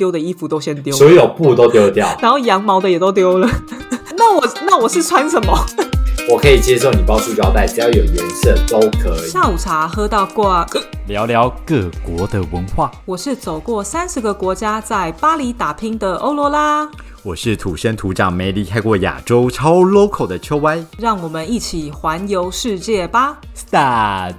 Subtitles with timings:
[0.00, 2.08] 丢的衣服都先丢，所有布都丢掉。
[2.22, 3.46] 然后羊毛的也都丢了。
[4.16, 5.52] 那我那我是穿什么？
[6.32, 9.28] 我可以接受你包塑胶袋，只要有颜色都可以。
[9.28, 10.66] 下午茶喝到挂，
[11.06, 12.90] 聊聊各国的文化。
[13.04, 16.88] 我是走过三十个国家，在巴黎打拼的欧罗拉。
[17.22, 20.82] 我是土生土长、没离开过亚洲、超 local 的秋歪。
[20.98, 23.36] 让我们一起环游世界吧！
[23.52, 24.30] 萨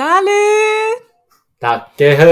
[0.00, 0.30] 萨利，
[1.58, 2.24] 大家好，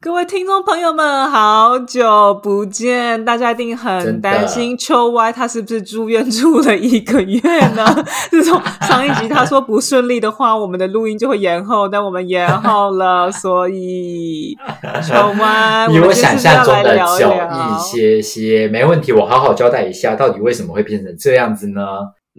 [0.00, 3.24] 各位听众朋友们，好久不见！
[3.24, 7.40] 大家一定很担心秋歪他是不是住院住了一个月
[7.76, 7.86] 呢？
[8.28, 14.58] 自从上一集他说不顺利的话，我们的录音就会延后，但我们延后了，所以
[15.00, 19.12] 秋歪，比我想象中的久一些些，没问题。
[19.12, 21.82] 我好好交代一下，到底为什么会变成这样子呢？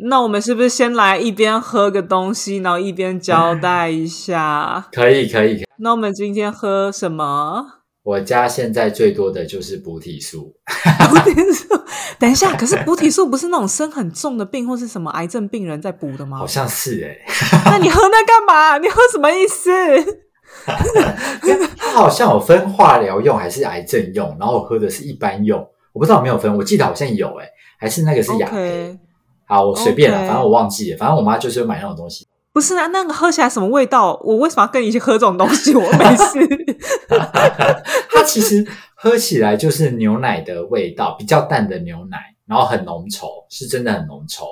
[0.08, 4.88] 那我们是不是先来一边喝个东西，然后一边交代一下？
[4.92, 5.64] 可以，可以。
[5.80, 7.66] 那我们今天喝什么？
[8.04, 10.54] 我家现在最多的就是补体素。
[11.10, 11.68] 补体素？
[12.18, 16.38] 等一下，可是补体素不是那种生很重的病或是什么癌症病人在补的吗？
[16.38, 17.18] 好像是哎。
[17.66, 18.78] 那你喝那干嘛？
[18.78, 19.70] 你喝什么意思？
[21.78, 25.60] 它好像有分化疗用还是癌症用，然后我喝的是一般用，
[25.94, 26.56] 我不知道有没有分。
[26.58, 27.46] 我记得好像有哎，
[27.80, 28.98] 还是那个是雅培。
[29.50, 30.98] 好，我随便了，反正我忘记了。
[30.98, 32.28] 反正我妈就是买那种东西。
[32.54, 34.20] 不是啊，那个喝起来什么味道？
[34.24, 35.74] 我为什么要跟你一起喝这种东西？
[35.76, 36.48] 我没事。
[38.12, 44.44] 它其实喝起来就是牛奶的味道，比较淡的牛奶，然后很浓稠，是真的很浓稠。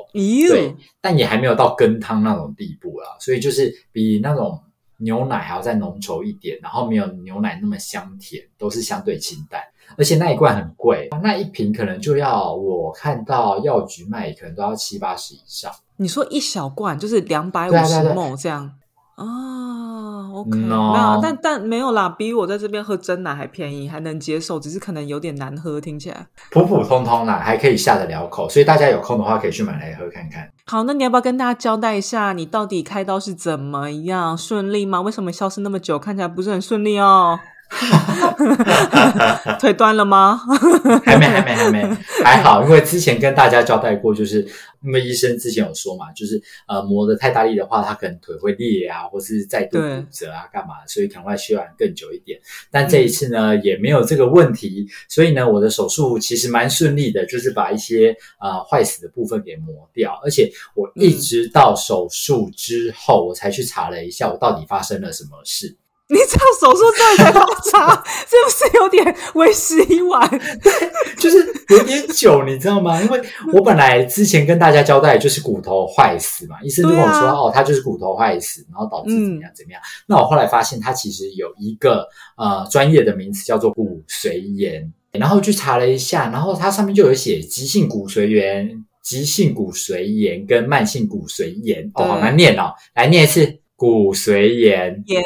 [0.50, 4.60] 对，但也还没有到羹汤那种地步啦，所以就是比那种
[4.98, 9.62] 牛奶还要再浓稠一点，然后没有牛奶那么香甜，都是相对清淡。
[9.96, 15.72] 而且那一罐很贵，那一瓶可能就要我看到药局卖，可能都要七八十以上。
[15.96, 18.72] 你说一小罐就是两百五十 ml 这样
[19.16, 30.48] 啊？OK，没有，但但没有啦，比我在这边喝真奶还便宜，还能接受，只是可能有点难喝，听起来普普通通啦，还可以下得了口，所以大家有空的话可以去买来喝看看。
[30.68, 35.02] 好，那你要不要跟大家交代一下，你到底开刀是怎么样顺利吗？
[35.02, 37.40] 为什么消失那么久，看起来不是很顺利哦？
[39.60, 40.40] 腿断了吗？
[41.06, 42.64] 还没，还没，还没，还好。
[42.64, 44.42] 因为之前跟大家交代过，就是
[44.84, 50.76] 因为医生之前有说嘛，就是呃磨得太大力的话，他可能腿会裂啊，或是再度骨折啊，干嘛？
[50.88, 52.40] 所以可能会休养更久一点。
[52.72, 60.20] 但这一次呢，也没有这个问题，所以呢，我的手术其实蛮顺利的，就是把一些呃坏死的部分给磨掉。
[60.24, 65.76] 而且我一直到手术之后，我才去查了一下，我到底发生了什么事。
[66.10, 70.26] 你这样手术之后才发查， 是不是有点为时已晚？
[70.64, 70.72] 对，
[71.18, 71.38] 就是
[71.68, 73.02] 有点久，你知道吗？
[73.02, 79.82] 因为我本来之前跟大家交代就是骨头坏死嘛，医生就跟我说哦，他就是骨头坏死，然后导致怎么样怎么样。
[80.06, 82.08] 那我后来发现，他其实有一个
[82.38, 93.60] 呃专业的名词叫做骨髓炎，然后去查了一下，然后它上面就有写急性骨髓炎、急性骨髓炎跟慢性骨髓炎，哦，好难念哦，来念一次。
[93.78, 95.24] 骨髓炎，炎，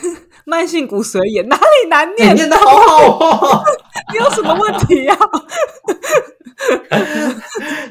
[0.46, 2.34] 慢性骨髓炎哪里难念？
[2.34, 3.64] 念的好好哦，
[4.10, 5.14] 你有什么问题呀？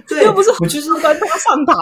[0.08, 1.74] 对，又不是我就是在他上塔，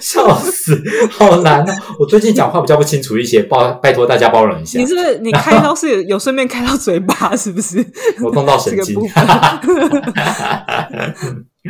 [0.00, 0.80] 笑死，
[1.10, 1.74] 好难哦！
[2.00, 4.78] 我最近讲话比较不清楚一些，包拜托大家包容一下。
[4.78, 7.34] 你是不是你开刀是有顺便开到嘴巴？
[7.36, 7.84] 是不是？
[8.22, 8.96] 我碰到神经。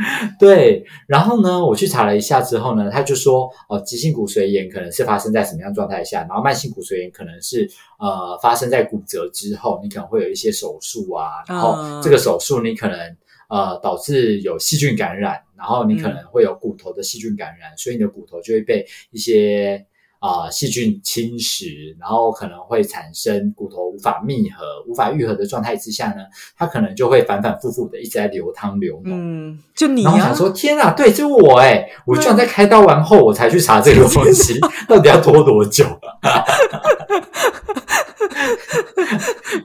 [0.39, 13.17] 对，然后呢，我去查了一下之后呢，他就说，哦，急性骨髓炎可能是发生在什么样状态下，然后慢性骨髓炎可能是呃发生在骨折之后，你可能会有一些手术啊，然后这个手术你可能
[13.49, 19.87] 呃导致有细菌感染，然后你可能会有骨头的细菌感染，所以你的骨头就会被一些。
[20.21, 26.23] 啊，细菌侵蚀，然后可能会产生骨头无法密合、无法愈合的状态之下呢，
[26.57, 29.05] 它可能就会反反复复的一直在流汤流脓。
[29.07, 35.85] 嗯，就你然后想说，天啊，对，就我哎，我居然在开刀完后我才去查这个东西， 到底要拖多久？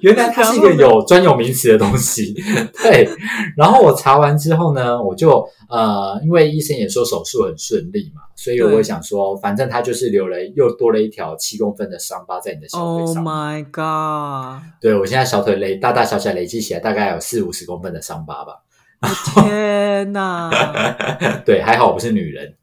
[0.01, 2.33] 原来它是一个有专有名词的东西，
[2.83, 3.09] 对。
[3.55, 13.23] 然后我查完之后呢，我就呃，因为医生也说手术很顺利嘛，所以我想说，反正他就是留了又多了一条七公分的伤疤在你的小腿上。
[13.23, 14.63] Oh my god！
[14.81, 18.61] 对我现在小腿累大大小小累积起来大概有四五十公分的伤疤吧。
[19.43, 20.49] 天哪！
[21.45, 22.55] 对，还好我不是女人，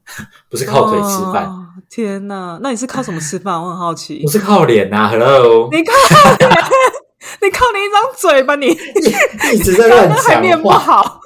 [0.49, 1.49] 不是靠腿吃饭。
[1.89, 3.61] 天哪，那你是靠什么吃饭？
[3.61, 4.21] 我很好奇。
[4.25, 5.69] 我是靠脸呐，Hello。
[5.71, 5.93] 你靠
[6.39, 6.51] 脸？
[7.41, 8.55] 你靠你一张嘴吧？
[8.55, 8.67] 你
[9.53, 10.61] 一直在乱讲 话。
[10.61, 11.19] 不好。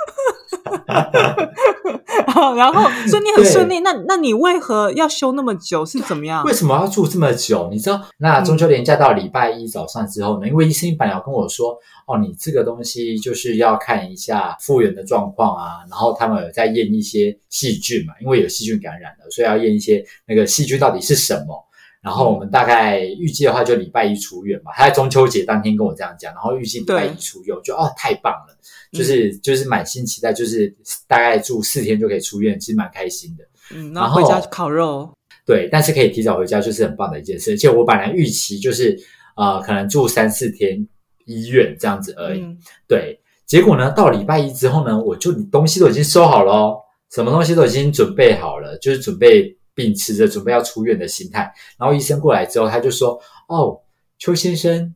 [2.56, 5.86] 然后所以你很顺利，那那你为何要休那么久？
[5.86, 6.54] 是怎么样为？
[6.54, 7.70] 什么要住这么久？
[7.72, 10.48] 你知道，那中秋连假到礼拜一早上之后呢？
[10.48, 11.78] 因为医生本来要跟我说，
[12.08, 21.67] 哦，你这个东西就是要看一下复原的状况啊，然后他们有在验一些细菌嘛，因为有细菌感染了，所以要验一些那个细菌到底是什么。
[22.08, 24.72] 然后我们大概预计的话，就礼拜一出院嘛。
[24.74, 28.58] 他在中秋节当天跟我这样讲，然后预计礼拜一出院，我就哦太棒了，
[28.94, 30.74] 就是、就是满心期待，就是
[31.06, 33.44] 大概住四天就可以出院，其实蛮开心的。
[33.76, 35.12] 嗯，然后然后回家烤肉。
[35.46, 37.52] 对，但是可以提早回家，就是很棒的一件事。
[37.52, 38.98] 而且我本来预期就是
[39.36, 40.88] 呃，可能住三四天
[41.26, 42.40] 医院这样子而已。
[42.40, 42.58] 嗯
[42.88, 46.78] 对，结果呢，到礼拜一之后呢，我就东西都已经收好了哦，
[47.12, 51.50] 什么东西都已经准备好了，就是准备并持着准备要出院的心态。
[51.80, 53.80] 然后医生过来之后，他就说：“哦，
[54.20, 54.94] 邱先生。”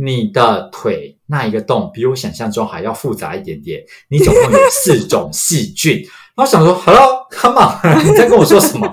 [0.00, 5.96] 你的腿那一个洞比我想象中还要复杂一点点，你总共有四种细菌。
[6.36, 8.86] 然后想说，Hello，Come on， 你在跟我说什么？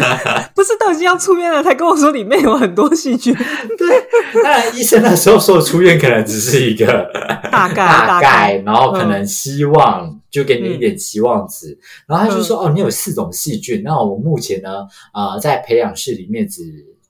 [0.54, 3.34] 不是都已经要出院了，才跟我说里面有很多细菌，
[3.78, 7.10] 对，当然医生那时候说出院可能只是一个
[7.50, 14.84] 大概大大概嗯然后可能希望、就给你一点期望值，然后他就说、哦，你有四种细菌，那我目前呢，
[15.14, 16.62] 呃，在培养室里面只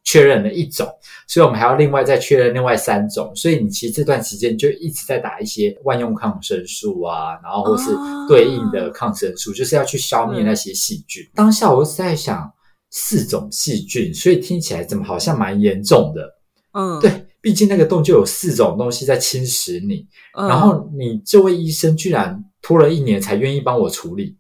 [0.05, 0.87] 确认了一种，
[1.27, 11.23] 所以我们还要另外再确认另外三种，所以你其实这段期间就一直在打一些万用抗生素啊，然后或是啊对应的抗生素，就是要去消灭那些细菌。
[11.35, 12.53] 当下我是在想。
[12.95, 16.29] 四种细菌，所以听起来怎么好像蛮严重的？
[16.73, 20.07] 嗯，对，毕竟那个洞就有四种东西在侵蚀你，
[20.39, 24.37] 嗯，然后你这位医生居然拖了一年才愿意帮我处理，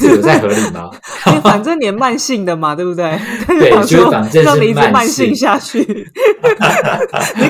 [0.00, 0.90] 这有在合理吗？
[1.42, 3.18] 反正你也慢性的嘛，对不对？
[3.46, 5.82] 对 就是反正是让你一直慢慢性性下去，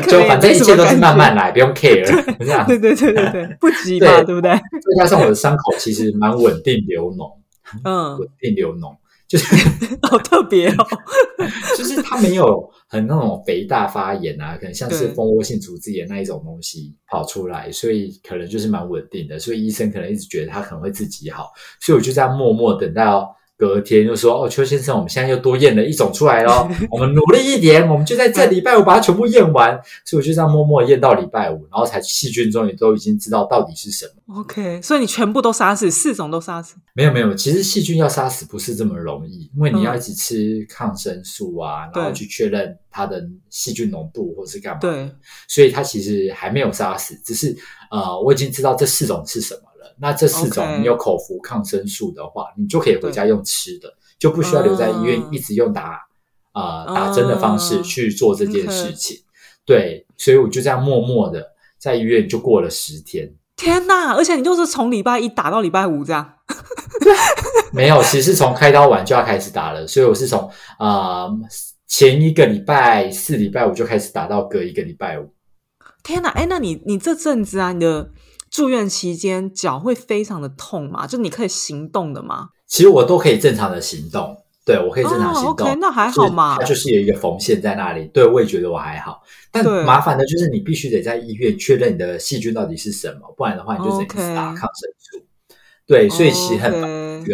[0.08, 0.96] 就反正一切都是。
[0.96, 2.04] 慢慢来，不用 care，
[2.38, 2.66] 这样。
[2.66, 4.50] 对对对对对，不急嘛，对对不对？
[4.52, 4.60] 再
[5.04, 7.36] 加上我的伤口其实蛮稳定流脓，
[7.84, 8.96] 嗯，稳定流脓，
[9.28, 9.46] 就是
[10.02, 10.86] 好特别哦。
[11.76, 19.38] 就是它没有很那种肥大发炎啊，可能像是蜂窝性组织炎那一种东西跑出来，所以可能就是蛮稳定的。
[19.38, 21.50] 所以医生可能一直觉得他可能会自己好，
[21.80, 34.40] 所以我就这样默默等到隔天就说：“哦，邱先生，我们现在又多验了一种出来咯， 我们努力一点，我们就在这礼拜五把它全部验完。”所以我就这样默默验到礼拜五，然后才细菌终于都已经知道到底是什么。
[34.40, 36.74] OK，所以你全部都杀死，四种都杀死。
[36.94, 44.80] 没有没有，其实细菌要杀死不是这么容易，因为你嗯要一直吃抗生素啊，然后去确认它的细菌浓度或是干嘛。
[44.80, 45.08] 对，
[45.46, 47.56] 所以它其实还没有杀死，只是
[47.90, 49.73] 呃，我已经知道这四种是什么了。
[49.98, 53.88] 那这四种你有口服抗生素的话，你就可以回家用吃的，
[54.18, 56.00] 就不需要留在医院嗯一直用打
[56.52, 59.18] 呃打针的方式嗯去做这件事情。
[59.64, 61.42] 对，所以我就这样默默的
[61.78, 63.32] 在医院就过了十天。
[63.56, 64.14] 天哪！
[64.14, 66.34] 而且你就是从礼拜一打到礼拜五这样。
[67.72, 71.30] 没有，其实是从开刀完就要开始打了，所以我是从呃
[71.86, 75.32] 前一个礼拜四、礼拜五就开始打到隔一个礼拜五。
[76.02, 76.30] 天哪！
[76.30, 78.10] 哎，那你你这阵子啊，你的
[78.54, 81.08] 住院期间脚会非常的痛吗？
[81.08, 82.50] 就你可以行动的吗？
[82.68, 85.76] 其实我都可以正常的行动，对我可以正常行动。
[85.80, 89.20] 那还好嘛它就是有一个缝线在那里，对我也觉得我还好。
[89.50, 95.26] 但麻烦的就是你必须得在医院确认你的细菌到底是什么，不然的话你就只能打抗生素。
[95.84, 96.86] 对，所以其实很麻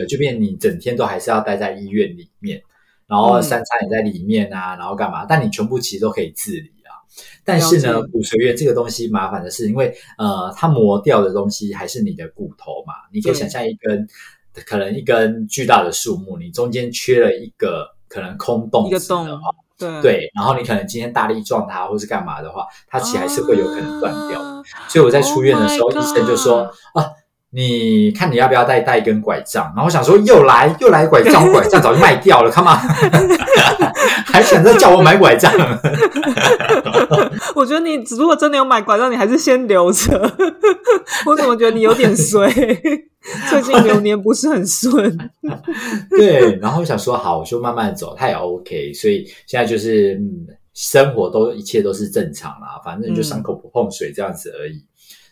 [0.08, 2.62] 就变你整天都还是要待在医院里面，
[3.06, 5.26] 然后嗯三餐也在里面啊，然后干嘛？
[5.26, 6.79] 但你全部其实都可以自理啊。
[7.44, 14.06] 但是呢骨髓源这个东西麻烦的是，因为呃，它磨掉的东西还是你的骨头嘛，你可以想象一根
[14.66, 20.02] 可能一根巨大的树木，你中间缺了一个可能空洞一个洞的话，对。
[20.02, 24.40] 对，然后你可能今天大力撞它或是干嘛的话，它其实还是会有可能断掉。
[24.40, 24.62] 啊。
[24.88, 26.62] 所以我在出院的时候 Oh 医生就说
[26.94, 27.04] 啊，
[27.52, 29.64] 你看你要不要带带一根拐杖？
[29.74, 32.76] 然后我想说又来又来拐杖，我拐杖早就卖掉了， 干嘛？
[34.26, 35.52] 还想再叫我买拐杖？
[37.56, 40.32] 我觉得你如果真的有买拐杖，你还是先留着。
[41.26, 42.48] 我怎么觉得你有点衰？
[43.50, 45.18] 最近流年不是很顺。
[46.08, 54.82] 对，然后我想说好，我就慢慢走，他也 OK，所以现在就是嗯，生活都一切都是正常啦，反正就嗯伤口不碰水这样子而已。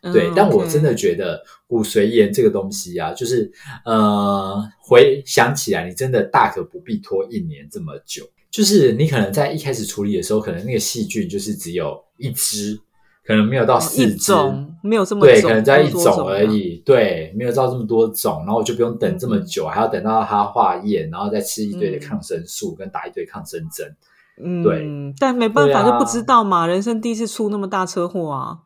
[0.02, 3.50] 对，嗯但我真的觉得骨髓炎这个东西啊，就是
[3.85, 8.25] 呃，回想起来，你真的大可不必拖一年这么久。
[8.50, 12.81] 就是你可能在一开始处理的时候，可能那个细菌就是只有一只，
[13.25, 23.95] 可能没有到四只，种没有这么对，种可能在一多种而已，对，没有到这么多种，然后我就不用等这么久，还要等到它化验，然后再吃一堆的嗯抗生素，跟打一堆抗生针。
[24.43, 24.88] 嗯，对，
[25.19, 26.67] 但没办法，啊就不知道嘛。
[26.67, 28.59] 人生第一次出那么大车祸啊，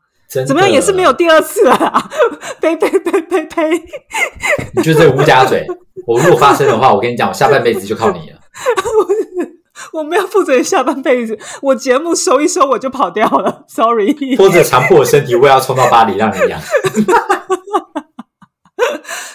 [0.46, 2.10] 怎么样也是没有第二次了 啦，
[2.60, 3.82] 呸呸呸呸呸！
[4.74, 5.66] 你就这个乌鸦嘴。
[6.06, 8.38] 我如果发生的话，我跟你讲，我下半辈子就靠你了。
[9.92, 14.14] 我没有负责你下半辈子，我节目收一收我就跑掉了，sorry。
[14.36, 16.58] 拖着强迫我身体，我也要冲到巴黎让你养。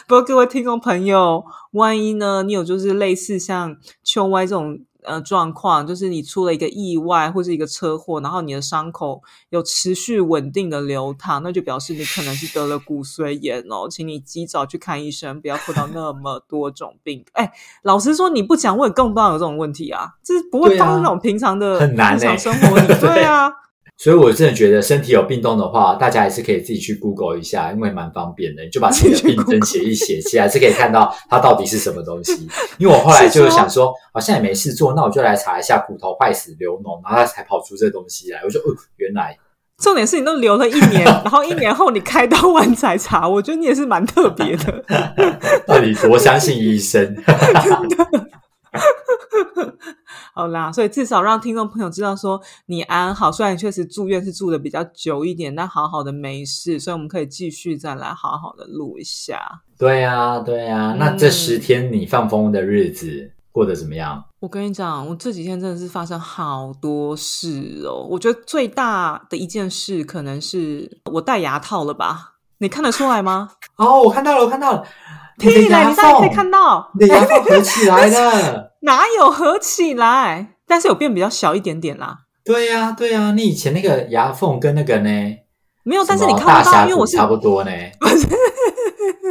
[0.07, 17.25] 不过各位听众朋友，万一呢，你有就是类似像秋歪这种呃状况，就是你出了一个意外或是一个车祸，然后你的伤口有持续稳定的流淌，那就表示你可能是得了骨髓炎哦，请你及早去看医生，不要碰到那么多种病。
[17.33, 17.51] 哎，
[17.83, 22.87] 老实说，你不讲，我也更不知道有这种问题啊，这是不会对啊放在那种平常的很难日常欸生活里。
[22.99, 23.51] 对啊，
[23.97, 28.63] 所以我真的觉得身体有病痛的话，大家还是可以自己去 Google 一下，因为蛮方便的。
[28.63, 32.47] 你就把自己的病症写一写，其实还是可以看到它到底是什么东西。
[32.77, 38.41] 因为我后来就想说， 好像也没事做，那我就来查一下骨头坏死流脓，然后它才跑出这东西来。
[38.43, 38.65] 我就，呃，
[38.97, 39.35] 原来
[39.79, 44.83] 重点是你都留了一年，然后一年后你开刀完才查，我觉得你也是蛮特别的。
[45.65, 47.15] 到底多相信医生？
[50.33, 59.61] 好啦，所以至少让听众朋友知道说你安好，虽然你确实住院是住的比较久一点，但好好的没事，所以我们可以继续再来好好的录一下。
[59.77, 64.23] 对呀、对呀、那这十天你放风的日子过得怎么样？
[64.39, 68.05] 我跟你讲，我这几天真的是发生好多事哦。
[68.07, 72.35] 我觉得最大的一件事可能是我戴牙套了吧？
[72.59, 73.49] 你看得出来吗？
[73.77, 74.83] 哦，我看到了，我看到了，
[75.37, 75.67] 屁嘞！
[75.69, 78.73] 牙你当然可以，看到，你的牙缝合起来了。
[78.81, 80.55] 哪有合起来？
[80.67, 82.19] 但是有变比较小一点点啦。
[82.43, 85.09] 对呀、对呀、你以前那个牙缝跟那个呢？
[85.83, 87.71] 没有，但是你看不到，因为我是差不多呢。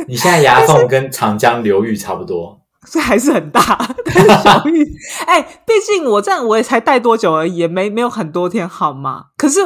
[0.08, 2.60] 你现在牙缝跟长江流域差不多。
[2.86, 3.76] 所以还是很大，
[4.14, 4.80] 但是小玉，
[5.26, 9.24] 哎、毕竟我这样我也才戴多久而已，也没没有很多天，好吗？
[9.36, 9.58] 可是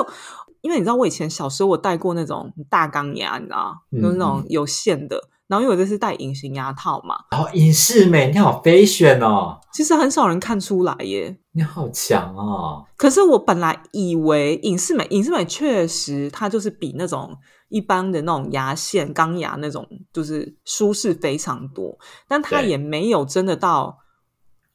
[0.63, 5.23] 因为你知道，我以前小时候我戴过那种大钢牙，你知道，嗯就是那种有线的。
[5.51, 11.37] 然后因为我这是戴隐形牙套嘛，然后影视美，你好 fashion 哦，其实很少人看出来耶。
[11.51, 12.85] 你好强哦。
[12.97, 17.37] 可是我本来以为隐适美，隐适美确实它就是比那种
[17.69, 23.99] 一般的那种牙线钢牙那种，就是舒适非常多，但它也没有真的到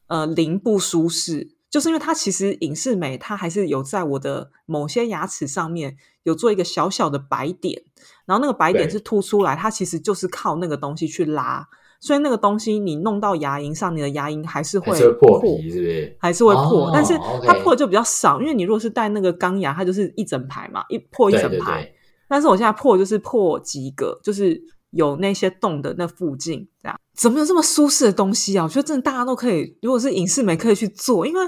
[0.08, 7.84] 呃零不舒适，就是因为它其实隐适美它还是有在我的某些牙齿上面有做一个小小的白点，
[8.26, 11.68] 然后那个白点是凸出来，它其实就是靠那个东西去拉。
[12.00, 16.18] 所以那个东西你弄到牙龈上，你的牙龈还是会还是会破皮，是不是？
[16.18, 17.14] 还是会破，哦但是
[17.46, 21.82] 它破的就比较少，因为你如果是戴那个钢牙，它就是一整排嘛，一破一对对整排。
[21.82, 21.94] 对，
[22.30, 28.64] 但是我现在破就是破几个，就是有那些洞的那附近，这样怎么有这么舒适的东西啊？
[28.64, 31.40] 我觉得真的大家都可以，如果是影视美可以去做，因为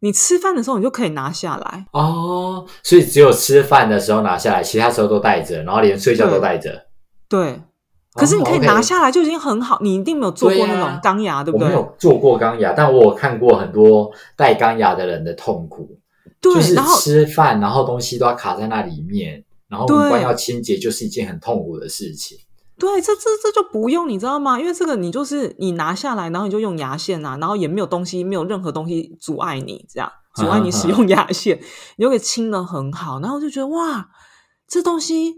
[0.00, 1.86] 你吃饭的时候你就可以拿下来。
[1.92, 6.86] 哦，所以只有吃饭的时候拿下来，其他时候都带着，然后连睡觉都带着。
[7.28, 7.58] 对，
[8.12, 11.74] 可是你可以拿下来就已经很好，你一定没有做过那种钢牙，对不对我没？
[11.74, 15.98] 有做过钢牙，但我有看过很多戴钢牙的人的痛苦，
[16.40, 22.36] 对，就是吃饭，然后东西都要卡在那里面，然后五对官要清洁，就是一件很痛苦的事情。
[22.76, 24.58] 对，这这这就不用，你知道吗？
[24.58, 31.60] 因为这个你就是你拿下来，然后你就用牙线啊，然后也没有东西，没有任何东西阻碍你，这样阻碍你使用 牙线，
[31.96, 33.20] 你就给清的很好。
[33.20, 34.08] 然后我就觉得哇，
[34.66, 35.34] 这东西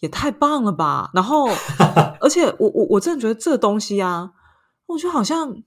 [0.00, 1.10] 也太棒了吧！
[1.12, 1.48] 然后，
[2.20, 4.30] 而且我我我真的觉得这东西啊，
[4.86, 5.64] 我觉得好像，因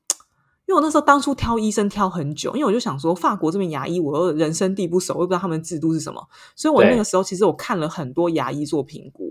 [0.69, 6.19] 为我那时候当初挑医生挑很久，因为我就想说法国这边牙医我又人生地不熟，我也不知道他们制度是什么，
[6.55, 9.30] 所以我那个时候其实我看了很多牙医做评估。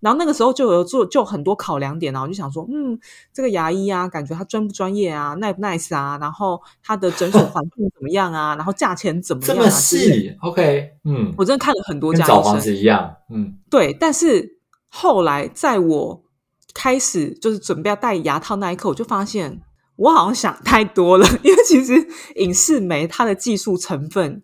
[0.00, 2.98] 然后那个时候就有做就很多考量点，然后我就想说，嗯，
[3.32, 9.58] 这个牙医啊，感觉他专不专业啊，nice 不 nice 啊，然后他的诊所环境怎么样啊，然后价钱怎么样啊？
[9.58, 16.22] 这么细，OK，嗯，我真的看了很多家找房子一样，嗯，对，但是后来在我
[16.72, 19.60] 开始就是准备要戴牙套那一刻，我就发现
[19.96, 24.42] 我好像想太多了， 因为其实影视美它的技术成分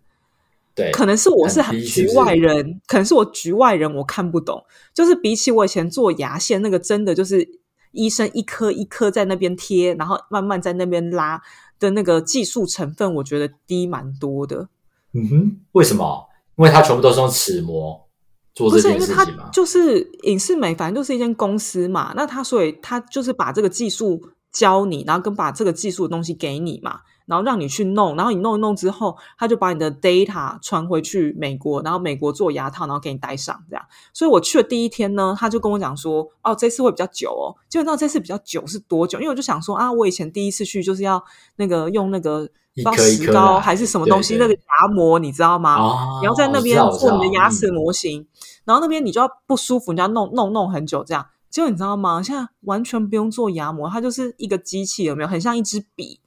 [0.75, 4.61] 对，可能是我是局外人，可能是我局外人，我看不懂。
[4.93, 7.47] 就是比起我以前做牙线，那个真的就是
[7.93, 11.41] 医生一颗一颗在那边贴，然后慢慢在那边拉
[11.79, 14.67] 的那个技术成分，我觉得低蛮多的。
[15.13, 16.27] 嗯哼，为什么？
[16.57, 18.07] 因为它全部都是用齿模
[18.53, 19.49] 做不这是因为它件事情嘛。
[19.53, 22.13] 就是影视美，反正就是一间公司嘛。
[22.17, 26.99] 那他所以他就是把这个技术教你，然后跟把这个技术的东西给你嘛。
[27.25, 33.83] 然后让你去弄，然后你弄一弄之后，他就把你的 data 传回去美国，然后美国做牙套，然后给你戴上这样。
[34.13, 37.55] 所以我去的第一天呢，他就跟我讲说，哦，这次会比较久哦。
[37.69, 39.19] 结果知道这次比较久是多久？
[39.19, 41.23] 因为我就想说啊，我以前第一次去就是要
[41.55, 45.77] 那个用那个不知道石膏还是什么东西，那个牙模你知道吗？
[46.21, 48.27] 你要在那边做你的牙齿模型，
[48.65, 51.25] 然后那边你就要不舒服，你要弄弄弄很久这样。
[51.49, 52.21] 结果你知道吗？
[52.21, 55.27] 现在完全不用做牙模，它就是一个机器，有没有？
[55.29, 56.19] 很像一支笔。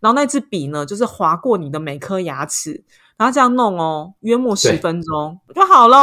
[0.00, 2.84] 然后那支笔呢，就是划过你的每颗牙齿，
[3.16, 5.98] 然后这样弄哦，约莫十分钟就好了。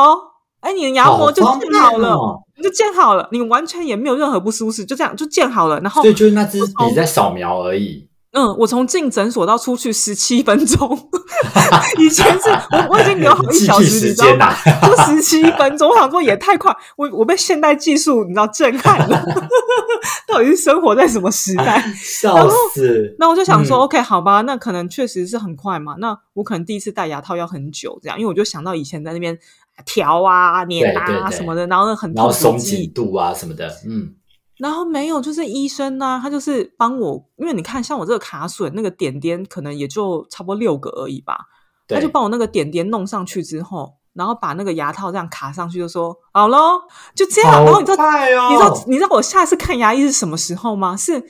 [0.62, 2.18] 哎，你的牙膜就建好了，
[2.64, 5.80] 就建好了，你完全也没有任何不舒适，就这样就建好了。
[5.82, 8.08] 然后对，就是那支笔在扫描而已。
[8.34, 11.10] 嗯，我从进诊所到出去十七分钟，
[12.02, 14.52] 以前是我我已经留好一小时，你知道吗？
[14.82, 19.26] 就十七分钟，我想说也太快，我我被现代技术你知道震撼了，
[20.28, 21.80] 到底是生活在什么时代？
[21.96, 23.16] 笑死！
[23.20, 25.96] 那我就想说，OK，好吧，那可能确实是很快嘛。
[26.00, 29.38] 那我可能第一次戴牙套要很久，这样，因为我就想到以前在那边
[29.86, 34.16] 调啊、粘啊什么的，然后很然后松紧度啊什么的，嗯。
[34.64, 41.38] 然后没有，就是医生呢，他就是帮我，因为你看，像我这个卡榫那个点点，可能也就差不多六个而已吧。
[41.86, 46.80] 他就帮我那个点点弄上去之后，然后把那个牙套这样卡上去，就说好喽，
[47.14, 47.66] 就这样。
[47.66, 48.06] 然后你知道，
[48.50, 50.96] 你知道，你知道我下次看牙医是什么时候吗？
[50.96, 51.22] 是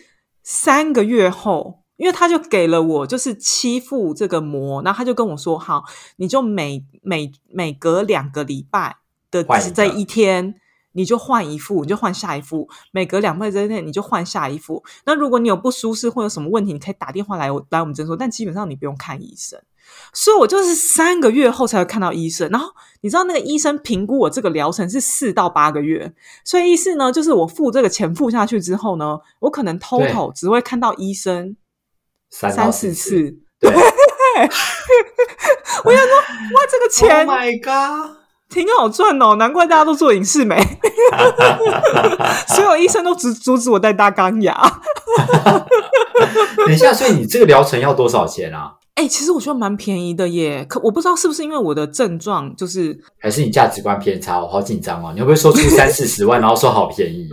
[0.44, 5.86] 三个月后，因为他就给了我就是七副这个膜，然后他就跟我说，好，
[6.18, 8.98] 你就每每每隔两个礼拜
[9.32, 10.54] 的这一天。
[10.94, 14.84] 你就换一副，你就换下一副，每隔两倍之内你就换下一副。
[15.06, 19.60] 那如果你有不舒适或有什么问题，你可以打电话来来我们诊所，但基本上你不用看医生。
[20.14, 22.50] 所以我就是三个月后才会看到医生。
[22.50, 22.70] 然后
[23.02, 26.14] 你知道那个医生评估我这个疗程是四到八个月，
[26.46, 31.58] 所以意思呢就是我付这个钱付下去之后呢，我可能 total 只会看到医生
[32.30, 33.38] 三四次。
[33.60, 33.70] 对，
[35.84, 38.23] 我想说哇，这个 钱，My God！
[38.54, 40.56] 挺好赚哦，难怪大家都做影视美，
[42.48, 44.56] 所有医生都阻阻止我戴大钢牙。
[46.66, 48.74] 等一下，所以你这个疗程要多少钱啊？
[48.96, 50.64] 哎，其实我觉得蛮便宜的耶。
[50.70, 55.12] 可我不知道是不是因为我的症状，就是还是你价值观偏差，我好紧张哦。
[55.16, 57.28] 你会不会说出三四十万，然后说好便宜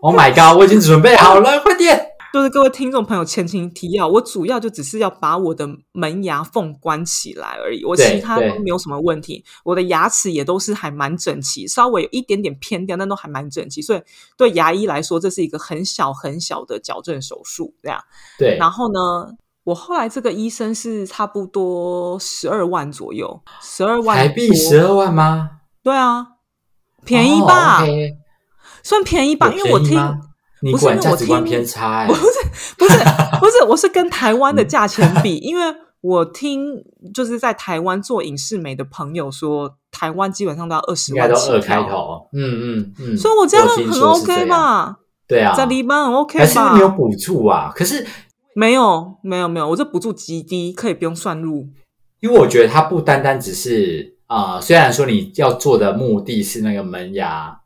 [0.00, 0.58] ？Oh my god！
[0.58, 2.11] 我已经准备好了，快点。
[2.32, 14.00] 就是各位听众朋友，前情提要，我主要就只是要把我的门牙缝关起来而已，我其他都没有什么问题，我的牙齿也都是还蛮整齐，稍微有一点点偏掉，但都还蛮整齐，所以
[14.38, 18.02] 对牙医来说，这是一个很小很小的矫正手术，这样。
[18.38, 18.56] 对。
[18.56, 25.50] 然后呢，我后来这个医生是差不多十二万左右，十二万台币十二万吗？
[25.82, 26.26] 对啊，
[27.04, 27.84] 便宜吧？
[28.82, 30.00] 算便宜吧，因为我听。
[30.70, 32.22] 不是我听偏差，不是
[32.78, 32.98] 不是
[33.40, 44.96] 不是，我是跟台湾的价钱比，因为我听就是在台湾做影视美的朋友说，台湾基本上都要二十万，都二开头，嗯嗯嗯，所以我这样很 OK 嘛？
[45.26, 46.44] 对啊，在黎巴很 OK 吧？
[46.44, 47.72] 还是没有补助啊？
[47.74, 48.06] 可是
[48.54, 51.66] 没有没有没有，我这补助极低，可以不用算入。
[52.20, 57.58] 因为我觉得它不单单只是啊，虽然说你要做的目的是那个门牙，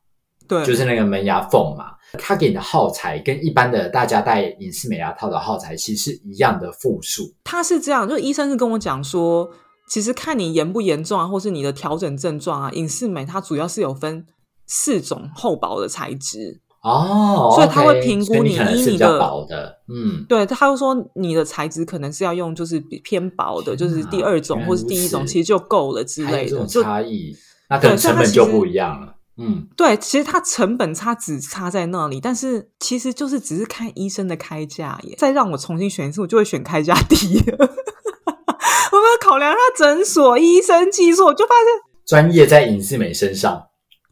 [0.48, 1.95] 对，就是那个门牙缝嘛。
[2.18, 7.34] 他给你的耗材跟一般的大家戴隐适美牙套的耗材其实是一样的复数。
[7.44, 9.50] 他是这样，就医生是跟我讲说，
[9.88, 14.24] 其实看你严不严重啊，或是你的调整症状啊，隐适美它主要是有分
[14.66, 27.36] 四种厚薄的材质哦，所以他会评估你依你的薄的，嗯，对，他会说你的材质可能是要用就是偏薄的，就是第二种或是第一种，其实就够了之类的，就差异，
[27.68, 29.15] 那可能成本就不一样了。
[29.38, 35.14] 嗯，对，其实它成本差只差在那里，但是其实就是只是看医生的开价耶。
[35.18, 37.38] 再让我重新选一次，我就会选开价低。
[37.52, 41.66] 我们要考量他诊所医生技术，就发现
[42.06, 43.66] 专业在隐适美身上。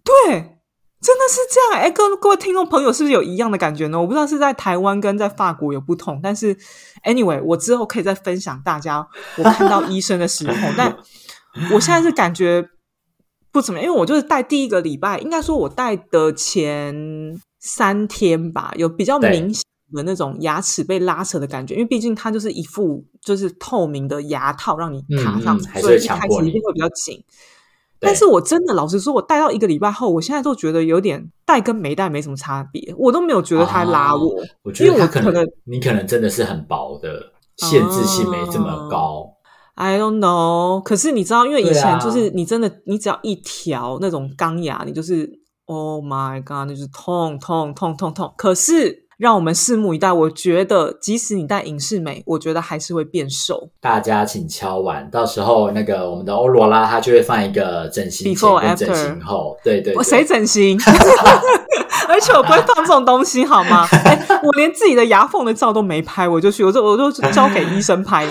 [0.04, 0.34] 对，
[1.00, 1.82] 真的是这样。
[1.82, 3.98] 哎，各各位听众朋友，是不是有一样的感觉呢？
[3.98, 6.54] 我不知道是在台湾跟在法国有不同，但是
[7.06, 9.06] anyway，我之后可以再分享大家
[9.38, 10.54] 我看到医生的时候。
[10.76, 10.94] 但
[11.72, 12.68] 我现在是感觉。
[13.54, 16.92] 不怎么样，因为我就是戴第一个礼拜，应该说我戴的前
[17.60, 19.62] 三天吧，有比较明显
[19.92, 27.22] 的那种牙齿被拉扯的感觉，因为毕竟它就是一副就是透明的牙套让你卡上，所以一开始一定会比较紧。
[28.00, 34.34] 但是我真的老实说，我戴到一个礼拜后，我现在都觉得有点戴跟没戴没什么差别，我都没有觉得它拉我。
[34.62, 39.33] 我觉得我可能你可能真的是很薄的，限制性没这么高。
[39.76, 45.28] I don't know，可是你知道，因为以前就是你真的，你只要一条那种钢牙，你就是
[45.66, 48.32] Oh my God，那就是痛痛痛痛痛。
[48.36, 50.12] 可是让我们拭目以待。
[50.12, 53.70] 我觉得，即使你戴隐适美，我觉得还是会变瘦。
[53.80, 59.56] 大家请敲完，到时候那个我们的欧罗拉，它就会放一个整形前 Before 跟整 after 形后。
[59.64, 60.78] 对对对我谁整形？
[62.06, 63.88] 而且我不会放这种东西，好吗？
[64.04, 68.28] 哎我连自己的牙缝的照都没拍，我就去，我就我就交给医生拍。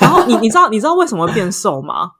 [0.00, 2.10] 然后你你知道你知道为什么会变瘦吗？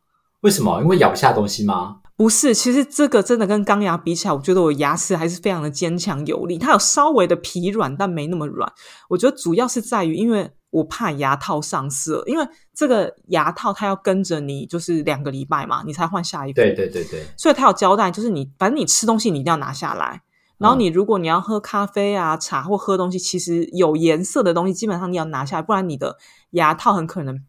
[0.41, 0.81] 为什么？
[0.83, 1.99] 因为咬不下东西吗？
[2.17, 6.59] 不是，其实这个真的跟钢牙比起来，我觉得我牙齿还是非常的坚强有力。
[6.59, 8.71] 它有稍微的疲软，但没那么软。
[9.09, 16.63] 我觉得主要是在于，因为我怕牙套上色，因为这个牙套它要跟着你，就是两个礼拜嘛，你才换下一个。
[16.63, 20.23] 对对对对，所以它有交代，就是你反正你吃东西你一定要拿下来，
[20.59, 26.17] 然后你如果你要喝咖啡啊、茶或喝东西，其实有颜色的东西基本上你要拿下来，不然你的
[26.51, 27.41] 牙套很可能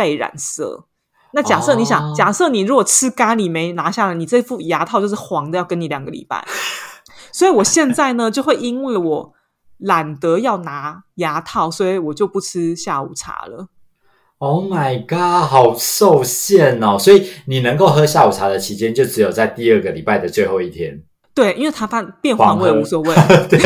[0.00, 0.86] 被染色。
[1.34, 6.42] 那假设你想，哦假设你如果吃咖喱没拿下来，你这副牙套就是黄的，要跟你两个礼拜。
[7.30, 9.32] 所以我现在呢，就会因为我
[9.76, 13.68] 懒得要拿牙套，所以我就不吃下午茶了。
[14.38, 16.98] Oh my god，好受限哦！
[16.98, 21.02] 所以你能够喝下午茶的期间，就只有在第二个礼拜的最后一天。
[21.34, 23.14] 对，因为它发变黄我也无所谓。
[23.50, 23.58] 对，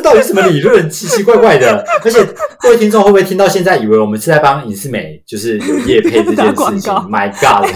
[0.00, 0.88] 这到底什么理论？
[0.88, 1.84] 奇奇怪怪的。
[2.02, 2.24] 而 且
[2.58, 7.70] 各位听众会不会听到现在以为我们是在帮尹世美就是有业配这件事情告？My God，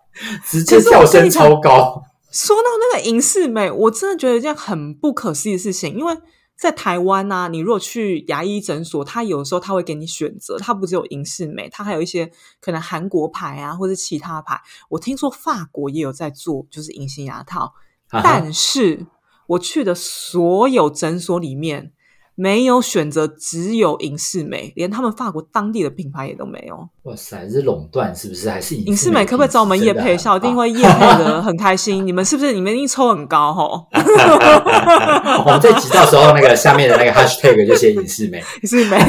[0.44, 2.02] 直接跳升超高。
[2.30, 6.16] 说到那个银饰美，我真的觉得一件很不可思议的事情，因为
[6.56, 12.30] 在台湾呢、你如果去牙医诊所，他有时候他会给你选择，他不只有银饰美，他还有一些
[12.60, 14.58] 可能韩国牌啊，或者其他牌。
[14.88, 17.72] 我听说法国也有在做，就是隐形牙套，
[18.10, 19.04] 但是
[19.46, 21.92] 我去的所有诊所里面
[22.34, 26.88] 没有选择，只有影视美，连他们法国当地的品牌也都没有。
[27.02, 28.48] 哇塞，是垄断是不是？
[28.48, 30.32] 还是影视美可不可以找我们叶配一下？
[30.32, 32.06] 我一定会叶配的 很开心。
[32.06, 32.52] 你们是不是？
[32.52, 33.86] 你们一定抽很高吼？
[35.44, 38.98] 我们这集到时候那个下面的那个 hashtag 就写影视美， 影视美。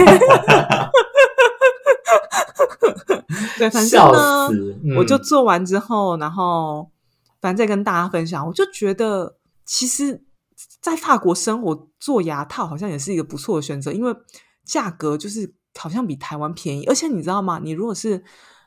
[3.58, 4.50] 对，反正笑呢，
[4.98, 6.90] 我就做完之后，然后
[7.40, 10.24] 反正再跟大家分享，我就觉得其实，
[10.82, 14.16] 在法国生活做牙套好像也是一个不错的选择，因为
[14.64, 17.60] 价格就是好像比台湾便宜，而且你知道吗？
[17.64, 18.24] 你如果是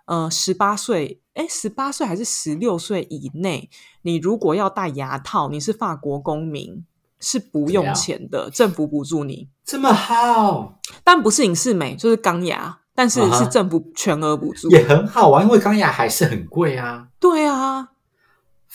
[0.06, 3.70] 呃十八岁，哎，十八岁还是十六岁以内，
[4.02, 6.84] 你如果要戴牙套，你是法国公民。
[7.18, 14.68] 是不用钱的，政府补助你，这么好，但不是影视美，就是钢牙，但是是政府全额补助。
[14.68, 17.08] 也很好啊，因为钢牙还是很贵啊。
[17.18, 17.88] 对啊，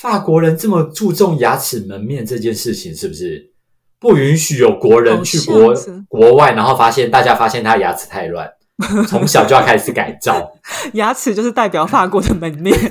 [0.01, 3.51] 法国人这么注重牙齿门面这件事情，是不是
[3.99, 5.71] 不允许有国人去国
[6.07, 8.49] 国外，然后发现大家发现他牙齿太乱，
[9.07, 10.51] 从小就要开始改造？
[10.93, 12.75] 牙齿就是代表法国的门面。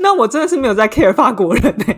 [0.00, 1.96] 那我真的是没有在 care 法国人哎、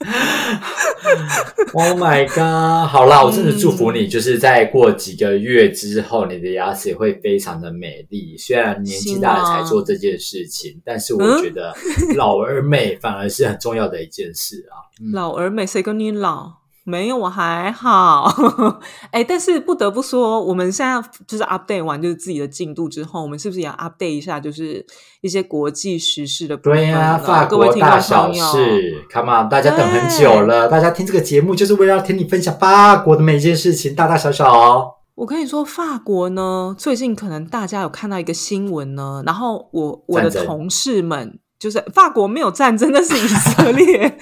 [1.74, 2.88] Oh my god！
[2.88, 8.36] 好啦，我真的祝福你，就是在过几个月之后，你的牙齿会非常的美丽。
[8.38, 11.74] 虽然年纪大了才做这件事情，但是我觉得
[12.16, 14.86] 老而美反而是很重要的一件事啊。
[15.00, 16.57] 嗯老而美，谁跟你老？
[16.88, 18.34] 没有，我还好。
[19.12, 24.84] 哎、但是不得不说，我们现在就是 update 完就是自己的进度之后，我们是不是也要 update 一下，就是
[25.20, 34.94] 一些国际时事的部分对呀、呢法国大小事，Come on，大家等很久了，大家听这个节目就是为了要听你分享法国的每一件事情，大大小小哦。
[35.14, 44.18] 我跟你说，法国呢，最近可能大家有看到一个新闻呢，然后我我的同事们就是法国没有战争，那是以色列，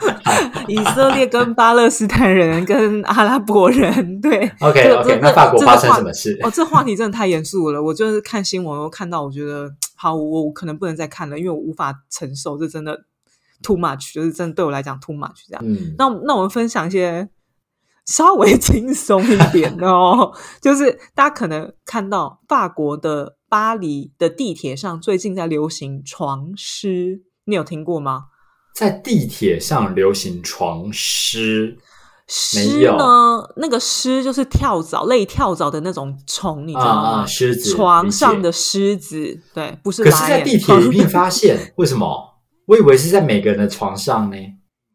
[0.66, 6.38] 以色列跟巴勒斯坦人跟阿拉伯人，对 OK 这个 OK，这那法国发生什么事？
[6.42, 7.82] 哦，这话题真的太严肃了。
[7.82, 12.98] 我就是看新闻，我看到我觉得好，我我可能不能再看了，因为我无法承受，这真的
[13.62, 15.62] too much，就是真的对我来讲 too much 这样。
[15.62, 17.28] 嗯，那那我们分享一些
[18.06, 28.26] 稍微 轻松一点的哦，就是大家可能看到法国的巴黎的地铁上最近在流行床虱，你有听过吗？
[28.72, 31.76] 在地铁上流行床虱，
[32.54, 37.08] 没虱有呢，那个虱就是跳蚤，类跳蚤的那种虫，你知道吗？
[37.08, 42.40] 啊啊虱子床上的理虱子，对，不是可是，在地铁里面发现，为什么？
[42.66, 44.36] 我以为是在每个人的床上呢。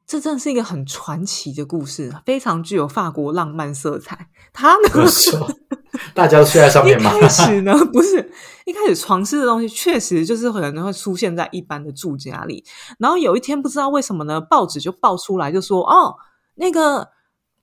[0.07, 4.29] 这真的是一个很传奇的故事，非常具有法国浪漫色彩。
[4.53, 5.09] 它呢，
[6.13, 7.11] 大家都睡在上一面吗？
[7.19, 8.31] 开始呢， 不是
[8.65, 12.63] 一开始床虱的东西，确实就是可能会出现在一般的住家里。
[12.99, 16.15] 然后有一天不知道为什么呢，报纸就爆出来，就说哦，
[16.55, 17.09] 那个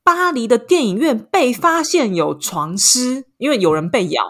[0.02, 4.22] 巴黎的电影院被发现有床虱，因为有人被咬，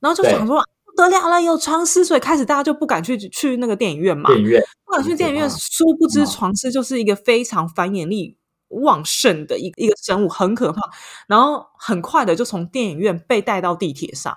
[0.00, 0.62] 然后就想说。
[0.96, 5.48] 得了了，有床虱，所以开始大家就不敢去去那个电影院嘛，电影院不敢去电影院。
[5.48, 8.36] 殊不知嗯床虱就是一个非常繁衍力
[8.68, 10.80] 旺盛的一一个生物，很可怕。
[11.26, 14.36] 然后很快的就从电影院被带到地铁上，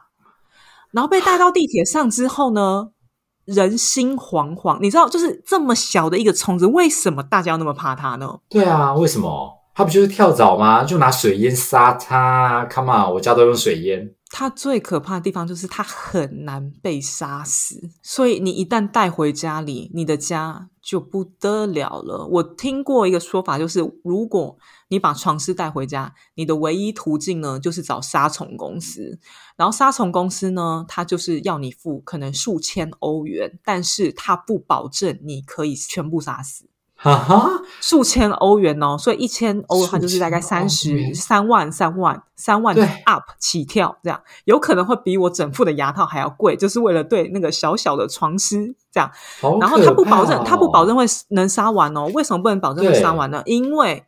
[0.91, 2.89] 然后被带到地铁上之后呢，
[3.45, 4.79] 人心惶惶。
[4.81, 8.39] 你知道，就是这么小的一个虫子，为什么大家要那么怕它呢？
[8.49, 9.57] 对啊，为什么？
[9.73, 10.83] 它不就是跳蚤吗？
[10.83, 14.13] 就拿水淹杀它，Come on，我家都用水淹。
[14.29, 22.25] 它最可怕的地方就是它很难被杀死，所以你一旦带回家里，你的家就不得了了。
[22.25, 29.19] 我听过一个说法，就是如果你把床虱带回家，你的唯一途径呢，就是找杀虫公司。
[29.55, 36.70] 然后杀虫公司呢，它就是要你付可能数千欧元，但是它不保证你可以全部杀死。
[37.03, 37.49] 哈哈，
[37.81, 49.09] 数千欧元哦，所以一千欧的话就是大概三十三万、三万、三万的 up 起跳，这样有可能会比我整副的牙套还要贵，就是为了对那个小小的床虱这样。
[49.41, 52.05] 好然后他不保证，他不保证会能杀完哦。
[52.13, 53.41] 为什么不能保证会杀完呢？
[53.45, 54.05] 因为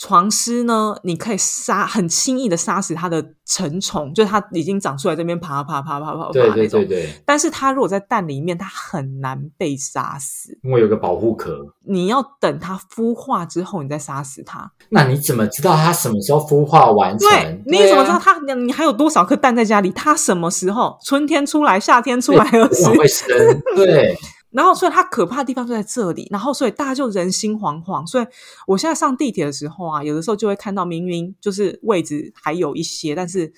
[0.00, 6.80] 床虱呢，你可以杀很轻易的杀死它的成虫，就是它已经长出来这边爬爬爬爬爬爬对对那种。
[6.80, 10.58] 对对，但是它如果在蛋里面，它很难被杀死。
[10.62, 11.54] 因为有个保护壳。
[11.86, 14.72] 你要等它孵化之后，你再杀死它。
[14.88, 17.28] 那你怎么知道它什么时候孵化完成？
[17.28, 18.38] 对，你怎么知道它？
[18.38, 19.90] 你你还有多少颗蛋在家里？
[19.90, 22.88] 它什么时候春天出来，夏天出来而对死？
[22.88, 23.28] 会生？
[23.76, 24.16] 对，
[24.50, 26.26] 然后，所以它可怕的地方就在这里。
[26.30, 28.06] 然后，所以大家就人心惶惶。
[28.06, 28.26] 所以
[28.66, 33.52] 我现在上地铁的时候啊，有的时候就会看到明明就是位置还有一些，但是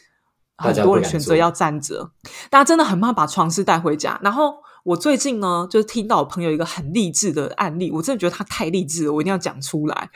[0.59, 2.11] 很多人选择要站着。
[2.51, 4.21] 大家真的很怕把床虱带回家。
[4.23, 10.11] 然后我最近呢，就是听到我朋友一个很励志的案例，我真的觉得他太励志了，我一定要讲出来。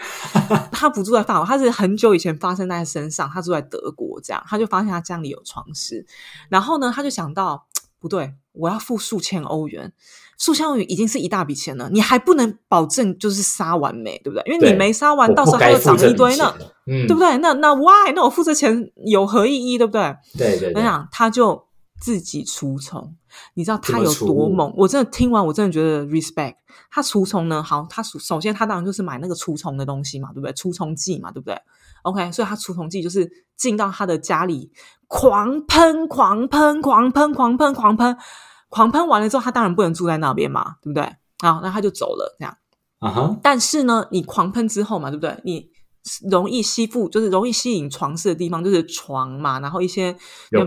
[0.70, 6.04] 他不住在法国，他是很久以前发生在身上，他住在德国，这样他就发现他家里有床虱，
[6.50, 7.66] 然后呢，他就想到
[7.98, 9.92] 不对，我要付数千欧元。
[10.38, 14.42] 数千欧元已经是一大笔钱了，你还不能保证就是杀完没，对不对？
[14.46, 17.38] 因为你没杀完，到时候它又该付这笔长一堆呢，对不对？
[17.38, 18.12] 那那 why？
[18.14, 20.16] 那我付这钱有何意义，对不对？
[20.36, 21.66] 对对对，我想他就
[22.00, 23.16] 自己除虫，
[23.54, 24.72] 你知道他有多猛？
[24.76, 26.56] 我真的听完，我真的觉得 respect。
[26.90, 30.52] 他除虫呢，好，他首首先他当然就是买那个除虫的东西嘛，对不对？
[30.52, 31.58] 除虫剂嘛，对不对
[32.02, 34.70] ？OK，所以他除虫剂就是进到他的家里，
[35.08, 38.16] 狂喷、狂喷、狂喷、狂喷、狂喷，
[38.68, 41.04] 狂喷完了之后，他当然不能住在那边嘛，对不对？
[41.38, 42.56] 好，那他就走了，这样。
[42.98, 45.38] 啊哈，但是呢，你狂喷之后嘛，对不对？
[45.44, 45.68] 你
[46.30, 50.16] 容易吸附，就是容易吸引床事的地方，就是床嘛，然后一些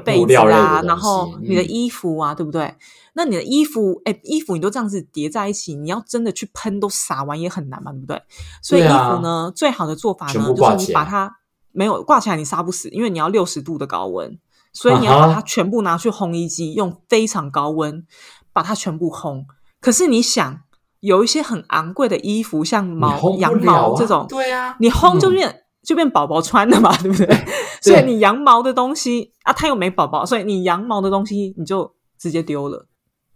[0.03, 2.75] 被子啊，然后你的嗯衣服啊，对不对？
[3.13, 8.21] 那你的衣服，哎，衣服你都这样子叠在一起，你要真的去喷，都撒完也很难嘛，对不对？
[8.61, 11.37] 所以衣服呢，最好的做法呢，就是你把它
[11.71, 14.37] 没有挂起来，你杀不死，因为你要六十度的高温，
[14.71, 18.05] 所以你要把它全部拿去烘衣机，用非常高温
[18.53, 19.45] 把它全部烘。
[19.81, 20.61] 可是你想，
[20.99, 27.45] 有一些很昂贵的衣服，像毛、羊毛这种，对啊，你烘就嗯变、就变宝宝穿的嘛， 对不对？
[27.81, 32.85] 所以你羊毛的东西啊，它又没宝宝，所以你羊毛的东西你就直接丢了。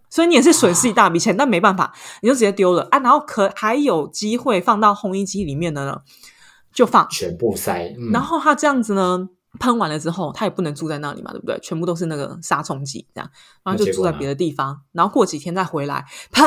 [0.09, 1.91] 所以你也是损失一大笔钱，但没办法，
[2.21, 2.99] 你就直接丢了啊。
[2.99, 6.01] 然后可还有机会放到烘衣机里面的呢，
[6.71, 7.07] 就放。
[7.09, 9.27] 全部塞，嗯然后它这样子呢，
[9.59, 11.59] 喷完了之后，他也不能住在那里嘛，对不对？
[11.61, 13.29] 全部都是那个杀虫剂，这样，
[13.63, 16.45] 然后就住在别的地方，然后过几天再回来喷，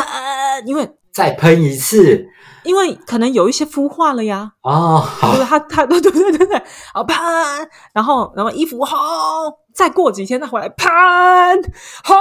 [0.67, 2.27] 因为再喷一次
[2.65, 6.01] 因为可能有一些孵化了呀，哦，好对不对？
[6.01, 7.17] 对对对对对，好喷，
[7.95, 8.97] 然后然后衣服烘，
[9.73, 10.89] 再过几天再回来喷
[12.05, 12.15] 烘，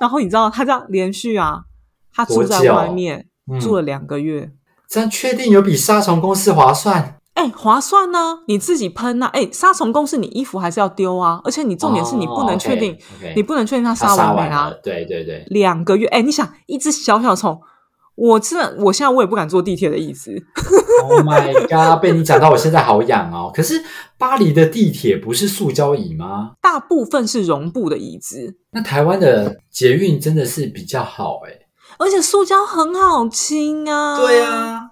[0.00, 1.64] 然后你知道他这样连续啊，
[2.12, 4.50] 他住在外面嗯住了两个月。
[4.88, 7.18] 这样确定有比杀虫公司划算？
[7.44, 12.96] 哎，划算呢、你自己喷呐、哎，杀虫公司你衣服还是要丢啊，而且你重点是你不能确定
[13.36, 14.72] 你不能确定它它杀完没啊？
[14.82, 17.60] 对对对，两个月，哎，你想一只小小虫，
[18.14, 20.32] 我真的，我现在我也不敢坐地铁的椅子，
[21.02, 22.00] Oh my god！
[22.00, 23.50] 被你讲到，我现在好痒哦。
[23.54, 23.82] 可是
[24.16, 26.52] 巴黎的地铁不是塑胶椅吗？
[26.62, 31.52] 大部分是绒布的椅子，那台湾的捷运真的是比较好哎。
[31.98, 34.18] 而且塑胶很好清啊。
[34.18, 34.90] 对啊，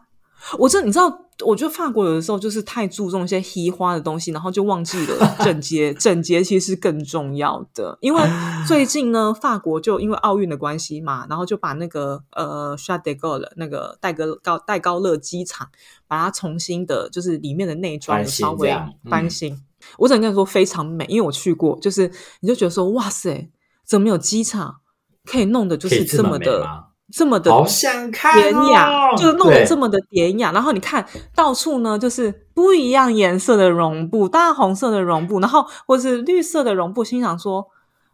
[0.59, 1.11] 我这你知道，
[1.45, 5.93] 我觉得法国有的时候就是太注重一些黑花的东西，然后就忘记了整洁。
[6.01, 8.23] 整洁其实是更重要的，因为
[8.67, 15.69] 最近呢，法国就因为奥运的关系嘛，然后就把那个呃 s h a d e g u l 那个戴高高戴高乐机场，
[16.07, 18.73] 把它重新的，就是里面的内装稍微
[19.09, 19.63] 翻新。
[19.99, 23.51] 我只能跟你说非常美，因为我去过，就是你就觉得说哇塞，
[23.85, 24.77] 怎么有机场
[25.25, 26.92] 可以弄的就是这么的？
[27.13, 30.51] 这么的好想看典雅，哦就是弄得这么的典雅。
[30.53, 37.05] 然后你看到处呢，就是不一样颜色的绒布，大红色的绒布，然后或是绿色的绒布。
[37.05, 37.67] 心想说，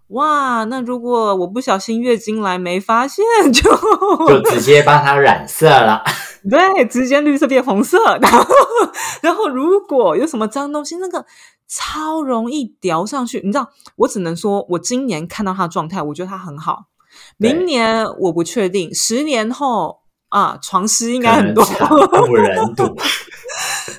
[0.08, 3.70] 哇，那如果我不小心月经来没发现，就
[4.26, 6.02] 就直接帮它染色了。
[6.50, 7.98] 对，直接绿色变红色。
[8.20, 8.44] 然后，
[9.22, 11.24] 然后如果有什么脏东西，那个
[11.68, 13.40] 超容易掉上去。
[13.44, 16.86] 你知道，我只能说，我今年看到它的状态，我觉得它很好。
[17.38, 21.64] 对明年我不确定，十年后啊，床虱应该很多。
[21.64, 22.84] 惨不忍睹。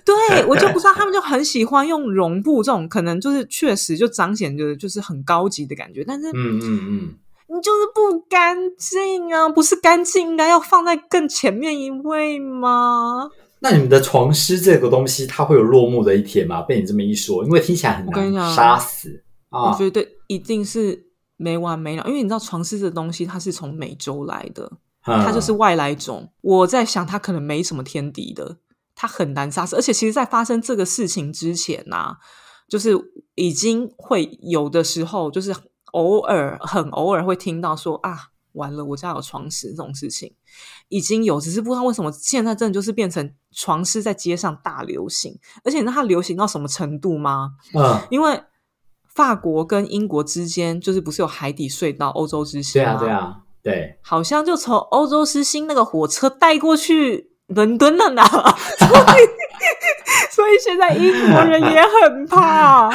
[0.05, 7.15] 对我就不知道，他们就很喜欢用绒布这种，可能就是确实就彰显着就是很高级的感觉，但是嗯嗯嗯，
[7.47, 13.29] 你就是不干净啊，不是干净应该要放在更前面一位吗？
[13.59, 16.61] 那你们的床虱这个东西，它会有落幕的一天吗？
[16.61, 19.71] 被你这么一说，因为听起来很难杀死啊。
[19.71, 21.03] 我觉得一定是
[21.41, 24.69] 没完没了，因为你知道床虱这东西它是从美洲来的，
[25.05, 26.29] 嗯它就是外来种。
[26.41, 28.57] 我在想，它可能没什么天敌的，
[28.93, 29.77] 它很难杀死。
[29.77, 32.17] 而且，其实，在发生这个事情之前呐、
[32.67, 32.93] 就是
[33.35, 35.55] 已经会有的时候，就是
[35.93, 38.17] 偶尔很偶尔会听到说啊，
[38.51, 40.35] 完了，我家有床虱这种事情
[40.89, 45.39] 已经有，只是不知道为什么现在真的就是变成床虱在街上大流行。
[45.63, 47.53] 而且，你知道它流行到什么程度吗？
[47.73, 48.43] 嗯，因为
[49.13, 52.95] 法国跟英国之间就是不是有海底隧道、欧洲之星吗？
[52.99, 58.23] 对啊对啊，对，好像就从欧洲之星那个火车带过去伦敦了呢，
[58.77, 59.27] 所以
[60.31, 62.89] 所以现在英国人也很怕。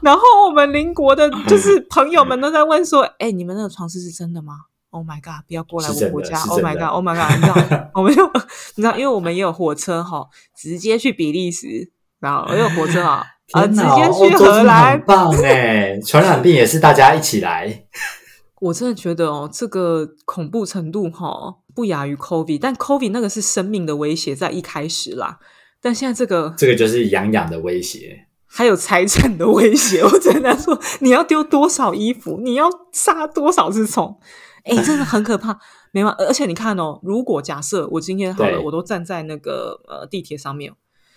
[0.00, 4.54] 然后我们邻国的就是朋友们都在问说：“哎、你们那个床虱是真的吗
[4.90, 5.46] ？”Oh my god！
[5.46, 7.36] 不要过来我国家是！Oh my god！Oh my god！
[7.36, 8.26] 你知道，我们就
[8.76, 16.00] 你知道，因为我们也有火车哈，直接去比利时，然后也有火车啊，啊，直天哪接去欧洲真的荷兰很，棒哎！
[16.00, 17.84] 传染病也是大家一起来。
[18.60, 25.38] 我真的觉得哦，这个恐怖程度哈、不亚于 COVID，但 COVID 那个是生命的威胁在一开始啦，
[25.80, 28.26] 但现在这个这个就是痒痒的威胁。
[28.52, 34.18] 还有财产的威胁， 我真的说你要丢多少衣服，你要杀多少只虫，
[34.64, 35.58] 哎，真的很可怕。
[35.92, 40.72] 没办法，而且你看哦，如果假设我今天好了，我都站在那个呃地铁上面，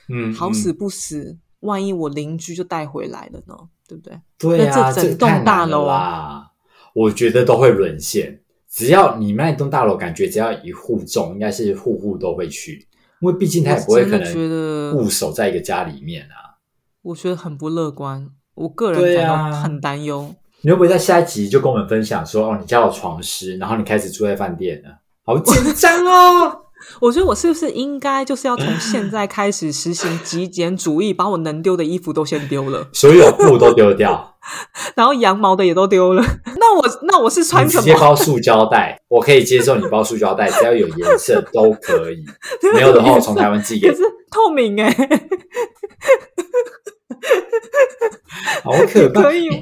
[0.09, 3.55] 嗯，好死不死，万一我邻居就带回来了呢，
[3.87, 4.19] 对不对？
[4.37, 6.51] 对啊，这整栋大楼啦，
[6.93, 8.39] 我觉得都会沦陷。
[8.69, 12.87] 只要你们那栋大楼感觉只要一户中，应该是户户都会去，
[13.21, 16.57] 因为毕竟他也不会可我真的觉能得固守在一个家里面啊。
[17.01, 20.33] 我觉得很不乐观，我个人感啊到很担忧。
[20.61, 24.89] 你会不会在下一集就跟我们分享说，哦，你家有床虱，然后你开始住在饭店了？
[25.25, 26.59] 好紧张哦！
[26.99, 34.35] 我觉得我是不是应该就是要从 现在开始实行极简主义，把我能丢的衣服都先丢了，所有布都丢掉，
[34.95, 36.23] 然后羊毛的也都丢了。
[36.57, 37.83] 那我那我是穿什么？
[37.83, 42.23] 直接包塑胶袋，我可以接受你包塑胶袋，只要有颜色都可以。
[42.73, 44.89] 没有的话，我从台湾寄给可是透明哎、
[48.63, 49.21] 好可怕！
[49.23, 49.55] 可以吗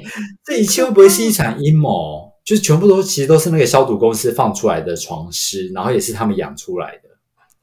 [0.44, 2.32] 这一切会不会是一场阴谋？
[2.44, 7.08] 就是全部都其实都是那个消毒公司放出来的床虱，然后也是他们养出来的。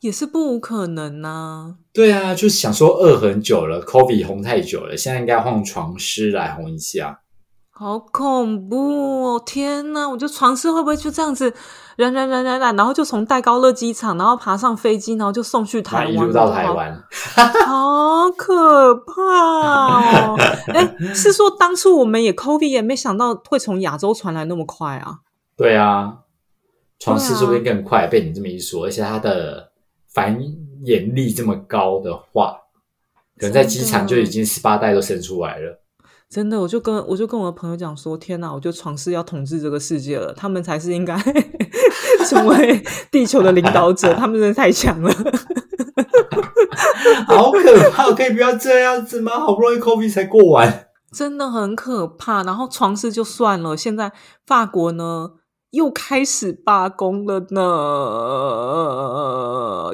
[0.01, 7.19] 也是不无可能呐、对啊，就是想说饿很久了，Kobe 红太久了，现在应该换床师来红一下。
[7.71, 9.43] 好恐怖哦！
[9.45, 11.53] 天呐，我觉得床师会不会就这样子
[11.95, 17.01] 染染染染染，然后就从戴高乐机场，然后爬上飞机，然后就送去台湾，一路到台湾，
[17.65, 19.13] 好可怕
[20.33, 20.35] 哦！
[20.73, 25.19] 哎， 是说当初我们也 COVID 也没想到会从亚洲传来那么快啊！
[25.55, 26.19] 对啊，
[26.99, 28.07] 床虱对啊说不定更快。
[28.07, 29.68] 被你这么一说，而且它的
[30.19, 30.37] 繁
[30.83, 32.57] 衍力这么高的话，
[33.37, 35.79] 可能在机场就已经十八代都生出来了。
[36.29, 41.17] 真的，我就跟我就跟我的朋友讲说，天哪，我觉得床虱要统治这个世界了，他们才是应该
[42.27, 45.09] 成为地球的领导者， 他们真的太强了。
[47.25, 48.11] 好可怕！
[48.11, 49.39] 可以不要这样子吗？
[49.39, 50.87] 好不容易 COVID 才过完。
[51.13, 52.43] 真的很可怕。
[52.43, 54.11] 然后床虱就算了，现在
[54.45, 55.31] 法国呢
[55.71, 57.61] 又开始罢工了呢，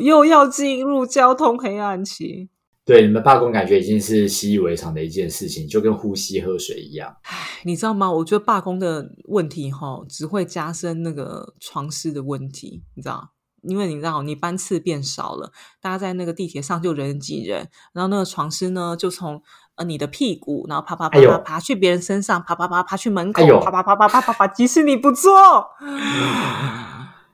[0.01, 2.49] 又要进入交通黑暗期。
[2.85, 7.15] 对，你们罢工感觉已经是习以为常的一件事情，就跟呼吸、喝水一样。
[7.63, 8.11] 你知道吗？
[8.11, 13.31] 我觉得罢工的问题哈，只会加深那个床虱的问题，你知道？
[13.63, 19.41] 因为你知道，你班次变少了，大家在那个地铁上就人挤人，然后那个床虱呢，就从
[19.75, 25.31] 呃你的屁股，然后爬爬爬爬爬去别人身上，爬爬爬爬去门口，爬爬爬爬爬爬爬，即使你不做，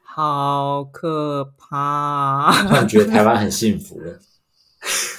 [0.04, 2.51] 好可怕！
[2.67, 4.19] 突然觉得台湾 很幸福了。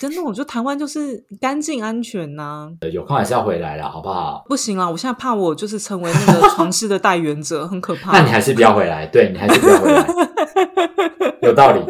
[0.01, 4.45] 真的，我觉得台湾就是干净安全呐、有空还是要回来了，好不好？
[4.49, 8.11] 不行了，我现在怕我就是成为那个床事的代言者，很可怕。
[8.19, 10.07] 那你还是不要回来，对你还是不要回来，
[11.43, 11.81] 有道理。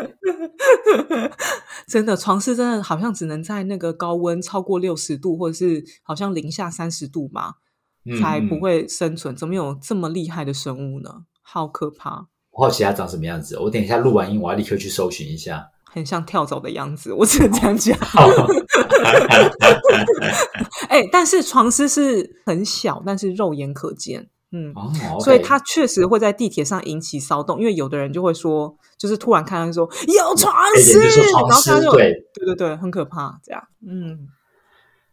[1.86, 7.54] 真的，床虱真的好像只能在那个高温超过六十度，或者是好像零下三十度嘛，
[8.20, 9.36] 才不会生存。
[9.36, 11.24] 怎么有这么厉害的生物呢？
[11.42, 12.28] 好可怕！
[12.52, 13.58] 我好奇它长什么样子。
[13.58, 15.68] 我等一下录完音，我要立刻去搜寻一下。
[15.84, 17.98] 很像跳蚤的样子，我只能这样讲。
[20.88, 24.30] 哎，但是床虱是很小，但是肉眼可见。
[24.52, 24.74] 嗯，
[25.20, 30.98] 所以它确实会在地铁上引起骚动，因为有的人就会说，就是突然看到说有床虱，
[31.48, 33.66] 然后他就对对对对，很可怕，这样。
[33.86, 34.28] 嗯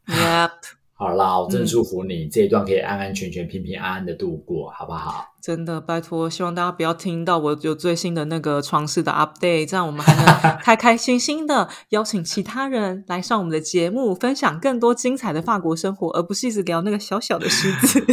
[0.08, 0.52] ，Yep。
[1.02, 5.34] 好啦，我真祝福你这一段可以安安全全、平平安安的度过，好不好？
[5.42, 10.26] 真的，拜托，希望大家不要听到我有最新的那个床事的 update，这样我们还能
[10.60, 18.06] 开开心心的邀请其他人来上我们的节目，分享更多精彩的法国生活，而不是一直聊那个小小的狮子。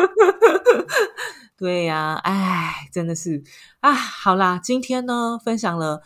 [1.56, 3.42] 对呀，哎，真的是
[3.80, 6.02] 啊，好啦，今天呢，分享了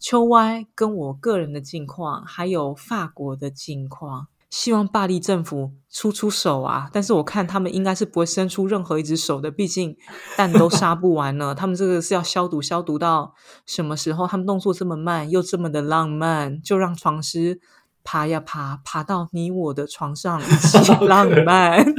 [0.00, 4.26] 秋歪跟我个人的近况，还有法国的近况。
[4.50, 6.88] 希望巴黎政府出出手啊！
[6.90, 9.94] 但是我看他们应该是不会伸出任何一只手的，毕竟
[10.36, 11.54] 蛋都杀不完了。
[11.56, 13.34] 他们这个是要消毒，消毒到
[13.66, 14.26] 什么时候？
[14.26, 17.60] 他们动作这么慢，又这么的浪漫，就让床师
[18.02, 21.84] 爬呀爬，爬到你我的床上一起 浪漫。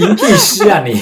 [0.00, 1.00] 银屁师啊你！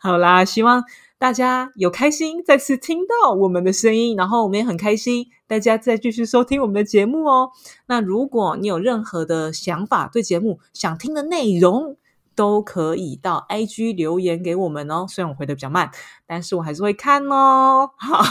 [0.00, 0.82] 好啦，希望。
[1.22, 7.50] 大家有开心再次听到我们的声音，然后我们也很开心，大家再继续收听我们的节目哦。
[7.86, 11.96] 那如果你有任何的想法，对节目想听的内容，
[12.34, 15.06] 都可以到 IG 留言给我们哦。
[15.08, 15.92] 虽然我回的比较慢，
[16.26, 17.88] 但是我还是会看哦。
[17.96, 18.24] 好，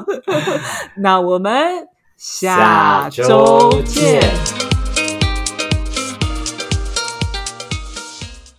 [1.00, 4.59] 那我们下周见。